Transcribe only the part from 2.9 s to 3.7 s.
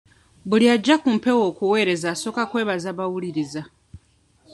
bawuliriza.